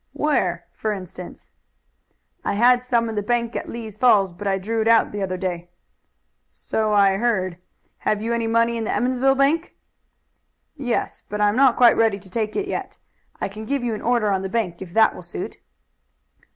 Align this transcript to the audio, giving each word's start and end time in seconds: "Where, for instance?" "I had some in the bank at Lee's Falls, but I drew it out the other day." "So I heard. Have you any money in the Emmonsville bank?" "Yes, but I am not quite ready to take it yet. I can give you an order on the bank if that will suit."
"Where, 0.13 0.65
for 0.71 0.93
instance?" 0.93 1.51
"I 2.43 2.53
had 2.55 2.81
some 2.81 3.07
in 3.07 3.13
the 3.13 3.21
bank 3.21 3.55
at 3.55 3.69
Lee's 3.69 3.97
Falls, 3.97 4.31
but 4.31 4.47
I 4.47 4.57
drew 4.57 4.81
it 4.81 4.87
out 4.87 5.11
the 5.11 5.21
other 5.21 5.37
day." 5.37 5.69
"So 6.49 6.91
I 6.91 7.17
heard. 7.17 7.59
Have 7.99 8.19
you 8.19 8.33
any 8.33 8.47
money 8.47 8.77
in 8.77 8.83
the 8.83 8.89
Emmonsville 8.91 9.35
bank?" 9.35 9.75
"Yes, 10.75 11.21
but 11.21 11.39
I 11.39 11.49
am 11.49 11.55
not 11.55 11.77
quite 11.77 11.95
ready 11.97 12.17
to 12.17 12.31
take 12.31 12.55
it 12.55 12.67
yet. 12.67 12.97
I 13.39 13.47
can 13.47 13.65
give 13.65 13.83
you 13.83 13.93
an 13.93 14.01
order 14.01 14.31
on 14.31 14.41
the 14.41 14.49
bank 14.49 14.81
if 14.81 14.91
that 14.95 15.13
will 15.13 15.21
suit." 15.21 15.57